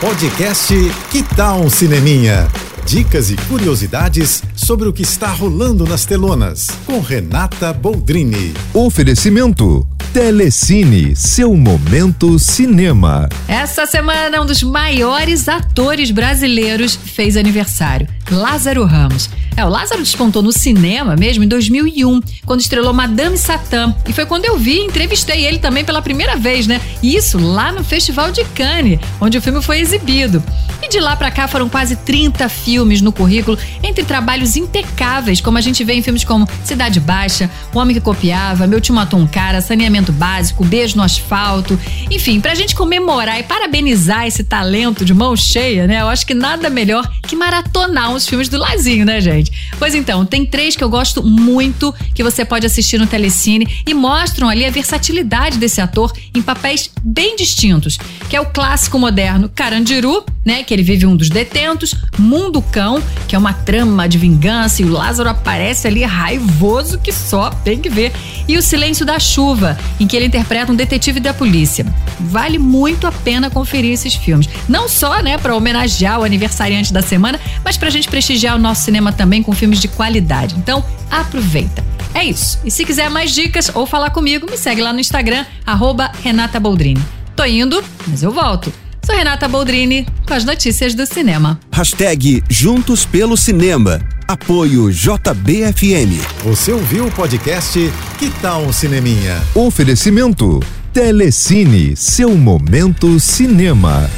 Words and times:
Podcast 0.00 0.72
Que 1.10 1.24
Tal 1.24 1.60
um 1.60 1.68
Cineminha? 1.68 2.46
Dicas 2.86 3.32
e 3.32 3.36
curiosidades 3.48 4.44
sobre 4.54 4.88
o 4.88 4.92
que 4.92 5.02
está 5.02 5.26
rolando 5.26 5.84
nas 5.84 6.04
telonas, 6.04 6.68
com 6.86 7.00
Renata 7.00 7.72
Boldrini. 7.72 8.54
Oferecimento 8.72 9.84
Telecine, 10.12 11.16
seu 11.16 11.54
momento 11.54 12.38
cinema. 12.38 13.28
Essa 13.48 13.86
semana, 13.86 14.40
um 14.40 14.46
dos 14.46 14.62
maiores 14.62 15.48
atores 15.48 16.12
brasileiros 16.12 16.94
fez 16.94 17.36
aniversário, 17.36 18.06
Lázaro 18.30 18.84
Ramos. 18.84 19.30
É, 19.56 19.64
o 19.64 19.68
Lázaro 19.68 20.00
despontou 20.00 20.42
no 20.42 20.52
cinema 20.52 21.16
mesmo 21.16 21.42
em 21.42 21.48
2001, 21.48 22.20
quando 22.46 22.60
estrelou 22.60 22.92
Madame 22.92 23.36
Satã. 23.36 23.94
E 24.08 24.12
foi 24.12 24.24
quando 24.24 24.44
eu 24.44 24.56
vi 24.56 24.78
e 24.78 24.84
entrevistei 24.84 25.44
ele 25.44 25.58
também 25.58 25.84
pela 25.84 26.00
primeira 26.00 26.36
vez, 26.36 26.66
né? 26.66 26.80
Isso 27.02 27.38
lá 27.38 27.72
no 27.72 27.82
Festival 27.82 28.30
de 28.30 28.44
Cannes, 28.44 29.00
onde 29.20 29.36
o 29.36 29.42
filme 29.42 29.60
foi 29.60 29.80
exibido. 29.80 30.42
E 30.80 30.88
de 30.88 31.00
lá 31.00 31.16
para 31.16 31.30
cá 31.30 31.48
foram 31.48 31.68
quase 31.68 31.96
30 31.96 32.48
filmes 32.48 33.00
no 33.00 33.12
currículo, 33.12 33.58
entre 33.82 34.04
trabalhos 34.04 34.56
impecáveis, 34.56 35.40
como 35.40 35.58
a 35.58 35.60
gente 35.60 35.82
vê 35.82 35.94
em 35.94 36.02
filmes 36.02 36.24
como 36.24 36.48
Cidade 36.64 37.00
Baixa, 37.00 37.50
O 37.74 37.78
Homem 37.78 37.94
que 37.94 38.00
Copiava, 38.00 38.66
Meu 38.66 38.80
Tio 38.80 38.94
Matou 38.94 39.18
um 39.18 39.26
Cara, 39.26 39.60
Saneamento 39.60 40.12
Básico, 40.12 40.64
Beijo 40.64 40.96
no 40.96 41.02
Asfalto. 41.02 41.78
Enfim, 42.10 42.40
pra 42.40 42.54
gente 42.54 42.74
comemorar 42.74 43.40
e 43.40 43.42
parabenizar 43.42 44.26
esse 44.26 44.44
talento 44.44 45.04
de 45.04 45.12
mão 45.12 45.34
cheia, 45.36 45.86
né? 45.86 46.00
Eu 46.00 46.08
acho 46.08 46.24
que 46.24 46.34
nada 46.34 46.70
melhor 46.70 47.10
que 47.22 47.34
maratonar 47.34 48.12
os 48.12 48.26
filmes 48.26 48.48
do 48.48 48.56
Lazinho, 48.56 49.04
né, 49.04 49.20
gente? 49.20 49.50
Pois 49.78 49.94
então, 49.94 50.24
tem 50.24 50.46
três 50.46 50.76
que 50.76 50.84
eu 50.84 50.88
gosto 50.88 51.22
muito 51.22 51.94
que 52.14 52.22
você 52.22 52.44
pode 52.44 52.66
assistir 52.66 52.98
no 52.98 53.06
Telecine 53.06 53.66
e 53.86 53.92
mostram 53.94 54.48
ali 54.48 54.64
a 54.64 54.70
versatilidade 54.70 55.58
desse 55.58 55.80
ator 55.80 56.12
em 56.34 56.40
papéis 56.40 56.90
bem 57.02 57.36
distintos, 57.36 57.98
que 58.28 58.36
é 58.36 58.40
o 58.40 58.46
clássico 58.46 58.98
moderno 58.98 59.48
Carandiru, 59.48 60.24
né, 60.44 60.62
que 60.62 60.72
ele 60.72 60.82
vive 60.82 61.06
um 61.06 61.16
dos 61.16 61.28
detentos, 61.28 61.94
Mundo 62.18 62.62
Cão, 62.62 63.02
que 63.26 63.36
é 63.36 63.38
uma 63.38 63.52
trama 63.52 64.08
de 64.08 64.18
vingança 64.18 64.82
e 64.82 64.84
o 64.84 64.90
Lázaro 64.90 65.28
aparece 65.28 65.86
ali 65.86 66.04
raivoso 66.04 66.98
que 66.98 67.12
só 67.12 67.50
tem 67.50 67.78
que 67.78 67.88
ver, 67.88 68.12
e 68.46 68.56
O 68.56 68.62
Silêncio 68.62 69.04
da 69.04 69.18
Chuva, 69.18 69.78
em 70.00 70.06
que 70.06 70.16
ele 70.16 70.26
interpreta 70.26 70.72
um 70.72 70.76
detetive 70.76 71.20
da 71.20 71.34
polícia. 71.34 71.84
Vale 72.18 72.58
muito 72.58 73.06
a 73.06 73.12
pena 73.12 73.50
conferir 73.50 73.92
esses 73.92 74.14
filmes. 74.14 74.48
Não 74.68 74.88
só, 74.88 75.22
né, 75.22 75.36
para 75.36 75.54
homenagear 75.54 76.20
o 76.20 76.24
aniversariante 76.24 76.92
da 76.92 77.02
semana, 77.02 77.38
mas 77.64 77.76
pra 77.76 77.90
gente 77.90 78.08
prestigiar 78.08 78.56
o 78.56 78.58
nosso 78.58 78.82
cinema 78.82 79.12
também 79.12 79.42
com 79.42 79.52
filmes 79.52 79.80
de 79.80 79.88
qualidade. 79.88 80.54
Então, 80.56 80.82
aproveita. 81.10 81.84
É 82.14 82.24
isso. 82.24 82.58
E 82.64 82.70
se 82.70 82.84
quiser 82.84 83.10
mais 83.10 83.32
dicas 83.32 83.70
ou 83.74 83.86
falar 83.86 84.10
comigo, 84.10 84.50
me 84.50 84.56
segue 84.56 84.80
lá 84.80 84.92
no 84.92 85.00
Instagram, 85.00 85.44
arroba 85.66 86.10
Renata 86.22 86.58
Boldrini. 86.58 87.02
Tô 87.36 87.44
indo, 87.44 87.84
mas 88.06 88.22
eu 88.22 88.32
volto. 88.32 88.72
Sou 89.08 89.16
Renata 89.16 89.48
Boldrini 89.48 90.06
com 90.26 90.34
as 90.34 90.44
notícias 90.44 90.92
do 90.92 91.06
cinema. 91.06 91.58
Hashtag 91.72 92.44
Juntos 92.46 93.06
pelo 93.06 93.38
Cinema. 93.38 94.06
Apoio 94.28 94.92
JBFM. 94.92 96.20
Você 96.44 96.72
ouviu 96.72 97.06
o 97.06 97.10
podcast 97.10 97.90
Que 98.18 98.28
Tal 98.42 98.60
um 98.64 98.70
Cineminha? 98.70 99.42
Oferecimento 99.54 100.60
Telecine, 100.92 101.96
seu 101.96 102.36
momento 102.36 103.18
cinema. 103.18 104.10